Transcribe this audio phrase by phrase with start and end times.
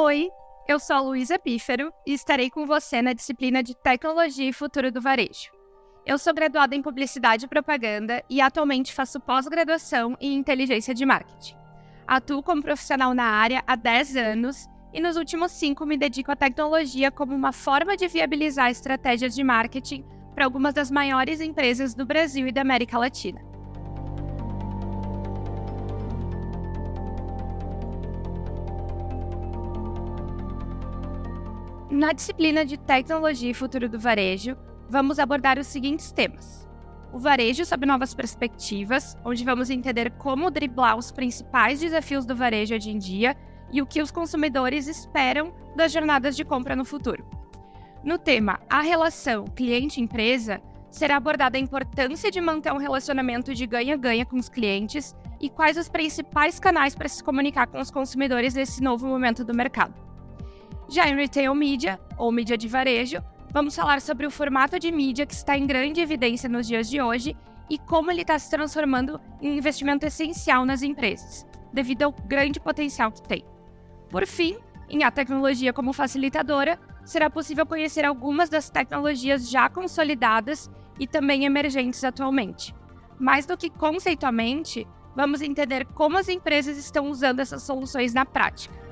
[0.00, 0.30] Oi,
[0.68, 4.92] eu sou a Luísa Pífero e estarei com você na disciplina de Tecnologia e Futuro
[4.92, 5.50] do Varejo.
[6.06, 11.56] Eu sou graduada em Publicidade e Propaganda e atualmente faço pós-graduação em Inteligência de Marketing.
[12.06, 16.36] Atuo como profissional na área há 10 anos e nos últimos 5 me dedico à
[16.36, 22.06] tecnologia como uma forma de viabilizar estratégias de marketing para algumas das maiores empresas do
[22.06, 23.47] Brasil e da América Latina.
[31.90, 34.58] Na disciplina de Tecnologia e Futuro do Varejo,
[34.90, 36.68] vamos abordar os seguintes temas:
[37.10, 42.74] o varejo sob novas perspectivas, onde vamos entender como driblar os principais desafios do varejo
[42.74, 43.34] hoje em dia
[43.72, 47.24] e o que os consumidores esperam das jornadas de compra no futuro.
[48.04, 54.26] No tema A relação cliente-empresa, será abordada a importância de manter um relacionamento de ganha-ganha
[54.26, 58.82] com os clientes e quais os principais canais para se comunicar com os consumidores nesse
[58.82, 60.08] novo momento do mercado.
[60.88, 63.22] Já em Retail Media, ou mídia de varejo,
[63.52, 66.98] vamos falar sobre o formato de mídia que está em grande evidência nos dias de
[66.98, 67.36] hoje
[67.68, 73.12] e como ele está se transformando em investimento essencial nas empresas, devido ao grande potencial
[73.12, 73.44] que tem.
[74.08, 74.56] Por fim,
[74.88, 81.44] em A Tecnologia como Facilitadora, será possível conhecer algumas das tecnologias já consolidadas e também
[81.44, 82.74] emergentes atualmente.
[83.18, 88.87] Mais do que conceitualmente, vamos entender como as empresas estão usando essas soluções na prática.